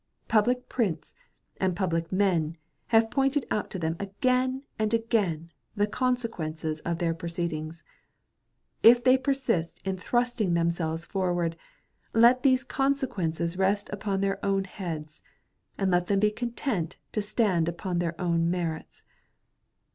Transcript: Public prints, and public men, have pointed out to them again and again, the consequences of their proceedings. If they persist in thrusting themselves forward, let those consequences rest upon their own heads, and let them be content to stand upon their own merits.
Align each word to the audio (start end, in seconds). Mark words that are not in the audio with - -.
Public 0.27 0.67
prints, 0.67 1.13
and 1.57 1.75
public 1.75 2.11
men, 2.11 2.57
have 2.87 3.11
pointed 3.11 3.45
out 3.51 3.69
to 3.69 3.77
them 3.77 3.95
again 3.99 4.63
and 4.79 4.95
again, 4.95 5.51
the 5.75 5.85
consequences 5.85 6.79
of 6.79 6.97
their 6.97 7.13
proceedings. 7.13 7.83
If 8.81 9.03
they 9.03 9.15
persist 9.15 9.79
in 9.85 9.97
thrusting 9.99 10.55
themselves 10.55 11.05
forward, 11.05 11.55
let 12.13 12.41
those 12.41 12.63
consequences 12.63 13.59
rest 13.59 13.91
upon 13.93 14.21
their 14.21 14.43
own 14.43 14.63
heads, 14.63 15.21
and 15.77 15.91
let 15.91 16.07
them 16.07 16.19
be 16.19 16.31
content 16.31 16.97
to 17.11 17.21
stand 17.21 17.69
upon 17.69 17.99
their 17.99 18.19
own 18.19 18.49
merits. 18.49 19.03